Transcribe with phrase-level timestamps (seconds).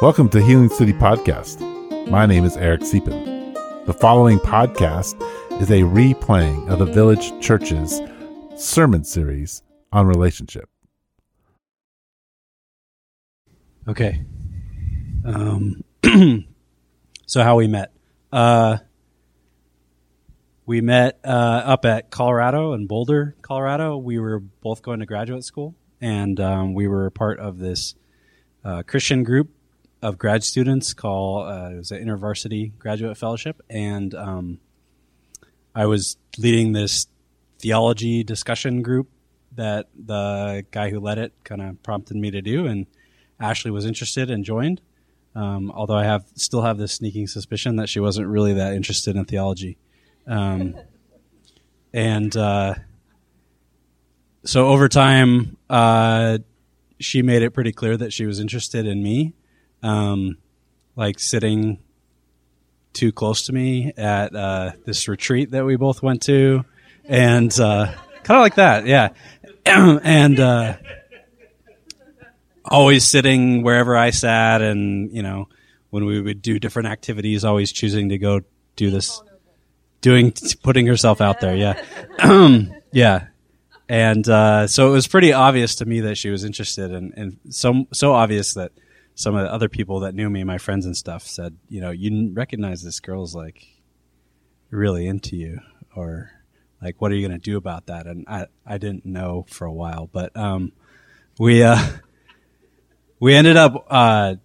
[0.00, 1.58] Welcome to Healing City Podcast.
[2.08, 3.52] My name is Eric Siepen.
[3.84, 5.20] The following podcast
[5.60, 8.00] is a replaying of the Village Church's
[8.54, 10.68] sermon series on relationship.
[13.88, 14.24] Okay.
[15.24, 15.82] Um,
[17.26, 17.92] so how we met?
[18.32, 18.78] Uh,
[20.64, 23.96] we met uh, up at Colorado in Boulder, Colorado.
[23.96, 27.96] We were both going to graduate school, and um, we were part of this
[28.64, 29.50] uh, Christian group
[30.02, 34.58] of grad students called uh, it was an InterVarsity Graduate Fellowship, and um,
[35.74, 37.06] I was leading this
[37.58, 39.08] theology discussion group
[39.56, 42.86] that the guy who led it kind of prompted me to do, and
[43.40, 44.80] Ashley was interested and joined.
[45.34, 49.16] Um, although I have still have this sneaking suspicion that she wasn't really that interested
[49.16, 49.78] in theology,
[50.26, 50.74] um,
[51.92, 52.74] and uh,
[54.44, 56.38] so over time, uh,
[56.98, 59.34] she made it pretty clear that she was interested in me,
[59.82, 60.36] um,
[60.96, 61.78] like sitting
[62.92, 66.64] too close to me at uh, this retreat that we both went to,
[67.04, 67.86] and uh,
[68.24, 69.10] kind of like that, yeah,
[69.66, 70.76] and uh,
[72.64, 75.48] always sitting wherever I sat, and you know,
[75.90, 78.40] when we would do different activities, always choosing to go
[78.76, 79.22] do this,
[80.00, 81.82] doing putting herself out there, yeah,
[82.92, 83.26] yeah.
[83.90, 87.38] And uh, so it was pretty obvious to me that she was interested, and, and
[87.48, 88.72] so so obvious that
[89.18, 91.90] some of the other people that knew me, my friends and stuff, said, you know,
[91.90, 93.66] you recognize this girl's like
[94.70, 95.58] really into you,
[95.96, 96.30] or
[96.80, 98.06] like, what are you going to do about that?
[98.06, 100.70] And I, I didn't know for a while, but um,
[101.36, 101.76] we uh,
[103.18, 104.36] we ended up uh,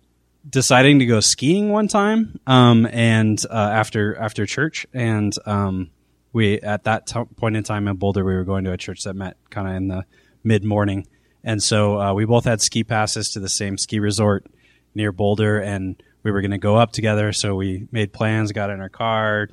[0.49, 5.91] deciding to go skiing one time, um, and uh, after after church, and um,
[6.31, 9.03] we at that t- point in time in Boulder, we were going to a church
[9.03, 10.05] that met kind of in the
[10.43, 11.05] mid morning,
[11.43, 14.47] and so uh, we both had ski passes to the same ski resort
[14.95, 17.33] near Boulder, and we were going to go up together.
[17.33, 19.49] So we made plans, got in our car,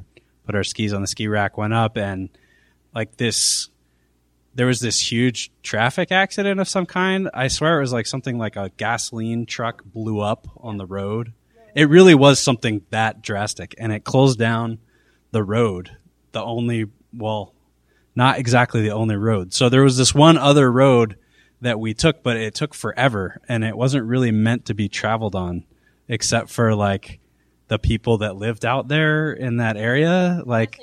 [0.47, 2.29] put our skis on the ski rack, went up, and
[2.95, 3.69] like this,
[4.55, 7.31] there was this huge traffic accident of some kind.
[7.33, 11.33] I swear it was like something like a gasoline truck blew up on the road.
[11.75, 14.79] It really was something that drastic, and it closed down
[15.31, 15.97] the road.
[16.33, 17.55] The only, well,
[18.17, 19.55] not exactly the only road.
[19.55, 21.17] So there was this one other road
[21.61, 25.35] that we took, but it took forever and it wasn't really meant to be traveled
[25.35, 25.65] on
[26.09, 27.21] except for like
[27.69, 30.43] the people that lived out there in that area.
[30.45, 30.81] Like,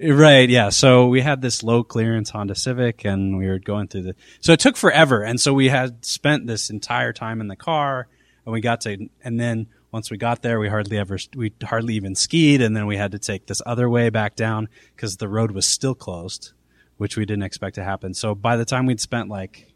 [0.00, 0.48] right.
[0.48, 0.68] Yeah.
[0.68, 4.52] So we had this low clearance Honda Civic and we were going through the, so
[4.52, 5.22] it took forever.
[5.22, 8.08] And so we had spent this entire time in the car
[8.44, 11.94] and we got to, and then once we got there, we hardly ever, we hardly
[11.94, 12.60] even skied.
[12.60, 15.66] And then we had to take this other way back down because the road was
[15.66, 16.52] still closed,
[16.98, 18.12] which we didn't expect to happen.
[18.12, 19.72] So by the time we'd spent like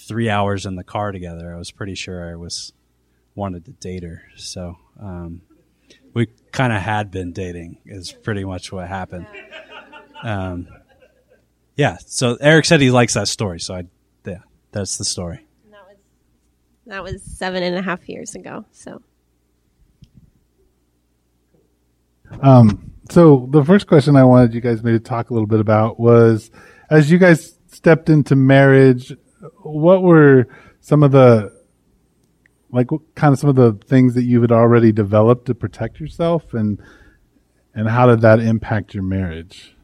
[0.00, 2.72] three hours in the car together, I was pretty sure I was
[3.34, 4.22] wanted to date her.
[4.36, 5.42] So um,
[6.14, 7.78] we kind of had been dating.
[7.86, 9.26] Is pretty much what happened.
[10.22, 10.68] Um,
[11.76, 11.98] yeah.
[12.06, 13.60] So Eric said he likes that story.
[13.60, 13.84] So I,
[14.24, 14.38] yeah,
[14.72, 15.46] that's the story.
[15.70, 15.96] That was
[16.86, 18.64] that was seven and a half years ago.
[18.72, 19.02] So.
[22.42, 25.58] Um, so the first question I wanted you guys maybe to talk a little bit
[25.58, 26.50] about was,
[26.88, 29.16] as you guys stepped into marriage,
[29.62, 30.46] what were
[30.80, 31.52] some of the
[32.70, 36.00] like what kind of some of the things that you had already developed to protect
[36.00, 36.80] yourself and
[37.74, 39.76] and how did that impact your marriage?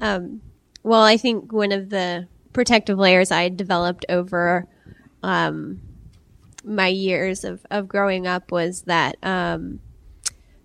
[0.00, 0.40] Um,
[0.82, 4.66] well i think one of the protective layers i developed over
[5.22, 5.80] um,
[6.64, 9.80] my years of, of growing up was that um,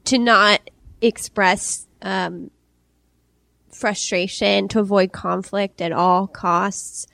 [0.05, 0.69] to not
[1.01, 2.49] express um,
[3.71, 7.07] frustration to avoid conflict at all costs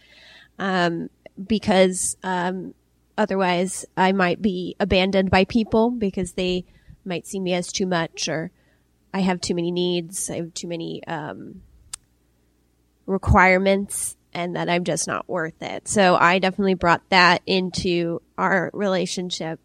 [0.59, 1.09] um,
[1.47, 2.73] because um,
[3.17, 6.65] otherwise I might be abandoned by people because they
[7.05, 8.51] might see me as too much or
[9.13, 11.61] I have too many needs, I have too many um,
[13.05, 15.87] requirements, and that I'm just not worth it.
[15.87, 19.59] So I definitely brought that into our relationship.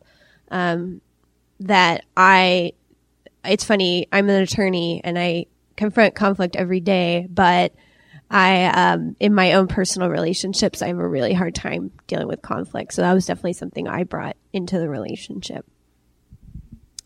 [0.51, 1.01] Um,
[1.61, 2.73] that I,
[3.45, 5.47] it's funny, I'm an attorney and I
[5.77, 7.73] confront conflict every day, but
[8.31, 12.43] I, um, in my own personal relationships, I have a really hard time dealing with
[12.43, 12.93] conflict.
[12.93, 15.65] So that was definitely something I brought into the relationship.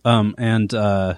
[0.05, 1.14] Um, and uh,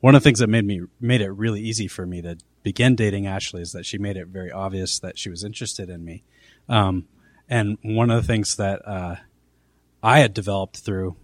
[0.00, 2.96] one of the things that made me made it really easy for me to begin
[2.96, 6.24] dating Ashley is that she made it very obvious that she was interested in me.
[6.68, 7.06] Um,
[7.48, 9.16] and one of the things that uh,
[10.02, 11.16] I had developed through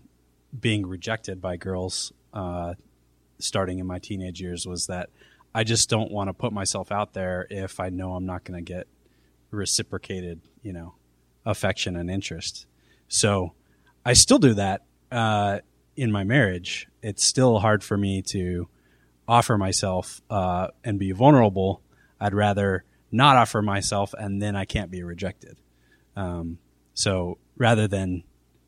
[0.59, 2.75] being rejected by girls uh,
[3.38, 5.11] starting in my teenage years was that
[5.55, 8.64] I just don't want to put myself out there if I know I'm not going
[8.64, 8.87] to get
[9.50, 10.94] reciprocated, you know,
[11.44, 12.67] affection and interest.
[13.08, 13.55] So
[14.05, 15.58] I still do that uh,
[15.97, 18.69] in my marriage, it's still hard for me to
[19.29, 21.82] offer myself uh, and be vulnerable.
[22.20, 25.58] I'd rather not offer myself, and then I can't be rejected.
[26.17, 26.58] Um,
[26.94, 28.23] so rather than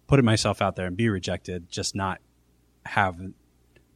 [0.09, 2.21] putting myself out there and be rejected, just not
[2.87, 3.19] have,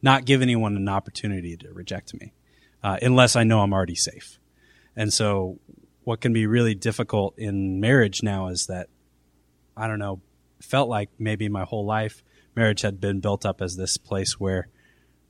[0.01, 2.33] not give anyone an opportunity to reject me,
[2.83, 4.39] uh, unless I know I'm already safe.
[4.95, 5.59] And so,
[6.03, 8.87] what can be really difficult in marriage now is that
[9.75, 10.21] I don't know,
[10.61, 12.23] felt like maybe my whole life
[12.55, 14.67] marriage had been built up as this place where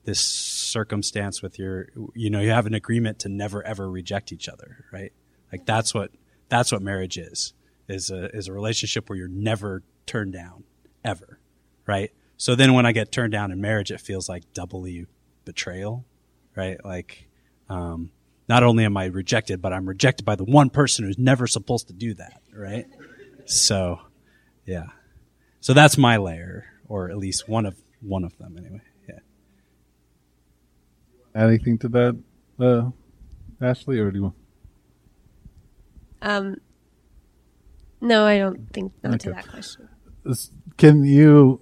[0.04, 4.48] this circumstance with your you know you have an agreement to never ever reject each
[4.48, 5.12] other right?
[5.52, 6.10] Like that's what
[6.48, 7.52] that's what marriage is
[7.88, 10.64] is a is a relationship where you're never turned down
[11.04, 11.38] ever
[11.86, 12.10] right?
[12.38, 15.06] So then when i get turned down in marriage it feels like doubly
[15.44, 16.06] betrayal
[16.56, 16.82] right?
[16.84, 17.27] Like
[17.68, 18.10] um,
[18.48, 21.86] not only am i rejected but i'm rejected by the one person who's never supposed
[21.88, 22.86] to do that right
[23.46, 24.00] so
[24.66, 24.86] yeah
[25.60, 29.18] so that's my layer or at least one of one of them anyway yeah
[31.34, 32.16] anything to that,
[32.60, 32.90] uh,
[33.60, 34.22] Ashley, or do you?
[34.24, 34.34] want-
[36.22, 36.56] Um,
[38.00, 39.88] no, I don't think not to that question.
[40.76, 41.60] Can you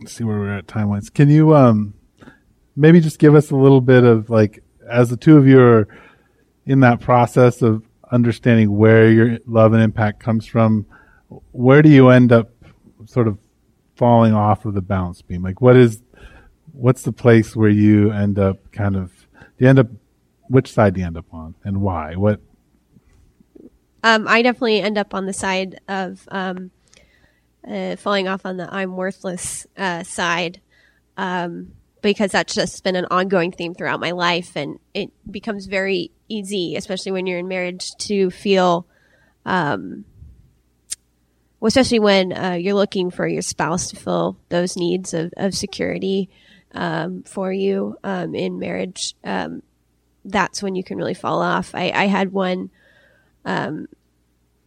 [0.00, 1.10] let's see where we're at time wise?
[1.10, 1.94] Can you um
[2.76, 5.88] maybe just give us a little bit of like as the two of you are
[6.66, 10.86] in that process of understanding where your love and impact comes from,
[11.52, 12.50] where do you end up
[13.06, 13.38] sort of
[13.96, 15.42] falling off of the balance beam?
[15.42, 16.02] Like what is
[16.72, 19.12] what's the place where you end up kind of
[19.58, 19.88] do you end up
[20.48, 22.14] which side do you end up on and why?
[22.16, 22.40] What
[24.02, 26.70] Um, I definitely end up on the side of um,
[27.66, 30.60] uh, falling off on the I'm worthless uh, side
[31.16, 31.72] um,
[32.04, 36.76] because that's just been an ongoing theme throughout my life, and it becomes very easy,
[36.76, 38.86] especially when you're in marriage, to feel.
[39.44, 40.04] Um,
[41.62, 46.28] especially when uh, you're looking for your spouse to fill those needs of, of security
[46.72, 49.62] um, for you um, in marriage, um,
[50.26, 51.74] that's when you can really fall off.
[51.74, 52.70] I, I had one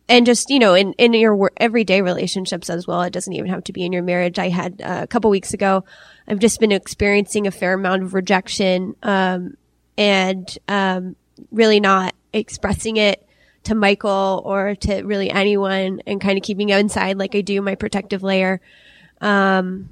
[0.10, 3.64] and just you know in in your everyday relationships as well it doesn't even have
[3.64, 4.40] to be in your marriage.
[4.40, 5.84] I had uh, a couple weeks ago
[6.28, 9.56] i've just been experiencing a fair amount of rejection um,
[9.98, 11.16] and um,
[11.52, 13.28] really not expressing it
[13.64, 17.62] to michael or to really anyone and kind of keeping it inside like i do
[17.62, 18.62] my protective layer.
[19.20, 19.90] Um,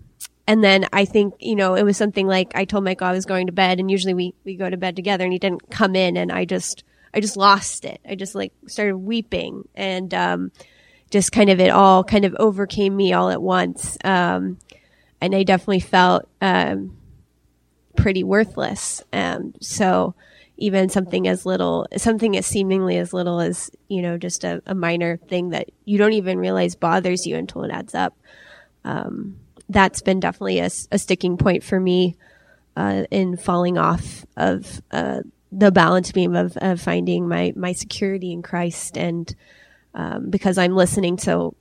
[0.47, 3.25] and then I think, you know, it was something like I told Michael I was
[3.25, 5.95] going to bed and usually we, we go to bed together and he didn't come
[5.95, 6.83] in and I just,
[7.15, 8.01] I just lost it.
[8.07, 10.51] I just like started weeping and, um,
[11.09, 13.97] just kind of it all kind of overcame me all at once.
[14.03, 14.57] Um,
[15.21, 16.97] and I definitely felt, um,
[17.95, 19.01] pretty worthless.
[19.13, 20.15] Um, so
[20.57, 24.75] even something as little, something as seemingly as little as, you know, just a, a
[24.75, 28.17] minor thing that you don't even realize bothers you until it adds up
[29.69, 30.69] that's been definitely a
[30.99, 32.15] sticking point for me
[32.77, 35.21] uh, in falling off of uh,
[35.55, 39.33] the balance beam of, of finding my my security in Christ, and
[39.93, 41.55] um, because I'm listening so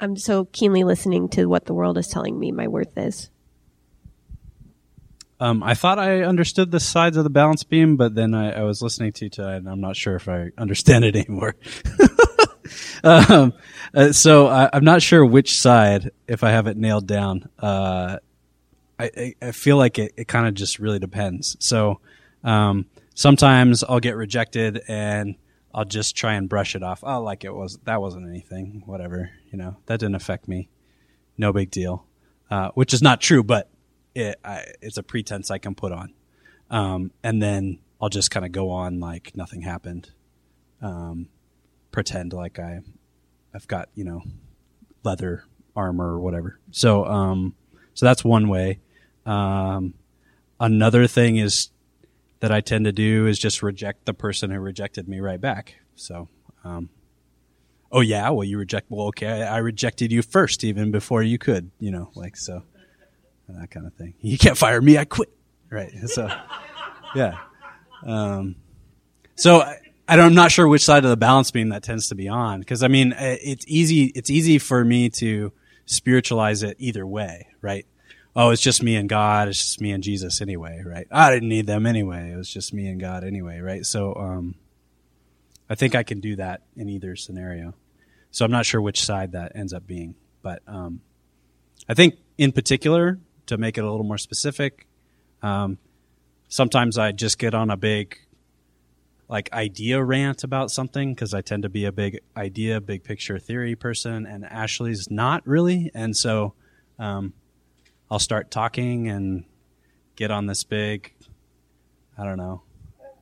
[0.00, 3.30] I'm so keenly listening to what the world is telling me my worth is.
[5.40, 8.62] Um, I thought I understood the sides of the balance beam, but then I, I
[8.62, 11.56] was listening to you tonight, and I'm not sure if I understand it anymore.
[13.04, 13.52] um,
[13.92, 17.48] uh, so I, I'm not sure which side, if I have it nailed down.
[17.58, 18.18] Uh,
[18.98, 21.56] I, I, I feel like it, it kind of just really depends.
[21.58, 22.00] So
[22.44, 25.36] um, sometimes I'll get rejected, and
[25.74, 27.00] I'll just try and brush it off.
[27.02, 29.30] Oh, like it was that wasn't anything, whatever.
[29.50, 30.68] You know, that didn't affect me.
[31.36, 32.06] No big deal.
[32.50, 33.70] Uh, which is not true, but
[34.14, 36.12] it, I, it's a pretense I can put on.
[36.70, 40.10] Um, and then I'll just kind of go on like nothing happened.
[40.80, 41.28] Um,
[41.90, 42.80] pretend like I,
[43.54, 44.22] I've got, you know,
[45.02, 46.60] leather armor or whatever.
[46.70, 47.54] So, um,
[47.94, 48.80] so that's one way.
[49.26, 49.94] Um,
[50.60, 51.70] another thing is
[52.44, 55.76] that I tend to do is just reject the person who rejected me right back.
[55.94, 56.28] So,
[56.62, 56.90] um,
[57.90, 61.70] oh yeah, well you reject, well okay, I rejected you first even before you could,
[61.80, 62.62] you know, like so
[63.48, 64.12] that kind of thing.
[64.20, 64.98] You can't fire me.
[64.98, 65.30] I quit.
[65.70, 65.90] Right.
[66.04, 66.28] So,
[67.14, 67.38] yeah.
[68.04, 68.56] Um,
[69.36, 72.14] so I, I I'm not sure which side of the balance beam that tends to
[72.14, 72.62] be on.
[72.62, 75.50] Cause I mean, it's easy, it's easy for me to
[75.86, 77.46] spiritualize it either way.
[77.62, 77.86] Right.
[78.36, 79.48] Oh, it's just me and God.
[79.48, 80.82] It's just me and Jesus anyway.
[80.84, 81.06] Right.
[81.10, 82.32] I didn't need them anyway.
[82.32, 83.60] It was just me and God anyway.
[83.60, 83.86] Right.
[83.86, 84.56] So, um,
[85.70, 87.74] I think I can do that in either scenario.
[88.30, 91.00] So I'm not sure which side that ends up being, but, um,
[91.88, 94.86] I think in particular, to make it a little more specific,
[95.42, 95.78] um,
[96.48, 98.18] sometimes I just get on a big
[99.28, 103.38] like idea rant about something because I tend to be a big idea, big picture
[103.38, 106.54] theory person, and Ashley's not really, and so
[106.98, 107.32] um,
[108.10, 109.44] I'll start talking and
[110.16, 111.12] get on this big.
[112.16, 112.62] I don't know.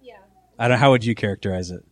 [0.03, 0.19] Yeah.
[0.59, 0.79] I don't.
[0.79, 1.85] How would you characterize it?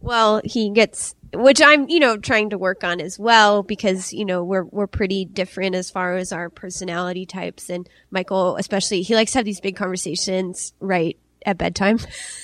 [0.00, 4.24] Well, he gets, which I'm, you know, trying to work on as well because, you
[4.24, 7.70] know, we're, we're pretty different as far as our personality types.
[7.70, 11.98] And Michael, especially, he likes to have these big conversations right at bedtime.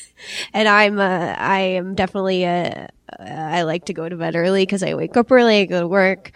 [0.53, 4.83] and I'm, uh, I am definitely, uh, I like to go to bed early because
[4.83, 6.33] I wake up early, I go to work.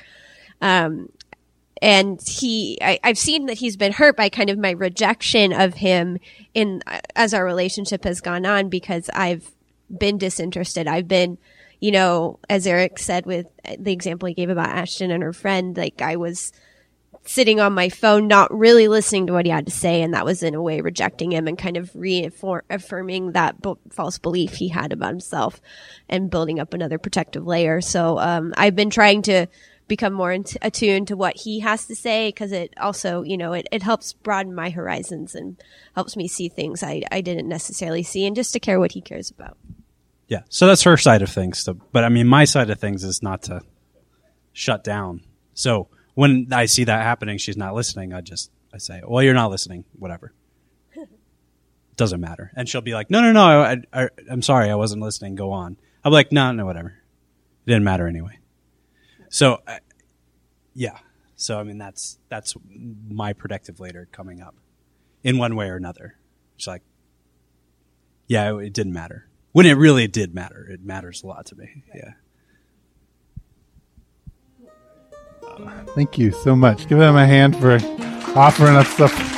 [0.61, 1.09] Um,
[1.83, 5.75] and he I, i've seen that he's been hurt by kind of my rejection of
[5.75, 6.19] him
[6.55, 6.83] in
[7.15, 9.51] as our relationship has gone on because i've
[9.95, 10.87] been disinterested.
[10.87, 11.37] I've been
[11.81, 13.47] you know as eric said with
[13.79, 16.53] the example he gave about ashton and her friend like i was
[17.25, 20.03] sitting on my phone not really listening to what he had to say.
[20.03, 24.19] And that was in a way rejecting him and kind of reaffirming that b- false
[24.19, 25.61] belief he had about himself
[26.09, 27.81] and building up another protective layer.
[27.81, 29.47] So um, i've been trying to
[29.89, 33.67] become more attuned to what he has to say because it also, you know, it,
[33.71, 35.63] it helps broaden my horizons and
[35.95, 39.01] helps me see things I, I didn't necessarily see and just to care what he
[39.01, 39.57] cares about.
[40.29, 40.43] Yeah.
[40.49, 41.59] So that's her side of things.
[41.59, 43.63] So, but I mean, my side of things is not to
[44.53, 45.23] shut down.
[45.55, 48.13] So when I see that happening, she's not listening.
[48.13, 50.33] I just, I say, well, you're not listening, whatever.
[51.97, 52.51] Doesn't matter.
[52.57, 54.71] And she'll be like, no, no, no, I, I, I'm sorry.
[54.71, 55.35] I wasn't listening.
[55.35, 55.77] Go on.
[56.05, 56.95] I'm like, no, no, whatever.
[57.67, 58.39] It didn't matter anyway.
[59.33, 59.79] So, uh,
[60.75, 60.99] yeah.
[61.37, 62.55] So I mean, that's that's
[63.09, 64.55] my protective later coming up,
[65.25, 66.19] in one way or another.
[66.57, 66.83] It's like,
[68.29, 70.69] yeah, it, it didn't matter when it really did matter.
[70.71, 71.83] It matters a lot to me.
[71.95, 72.13] Yeah.
[75.95, 76.87] Thank you so much.
[76.87, 77.79] Give them a hand for
[78.37, 79.32] offering us stuff